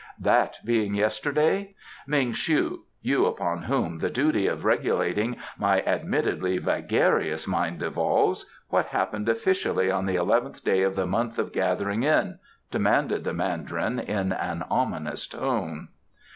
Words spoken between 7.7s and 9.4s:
devolves, what happened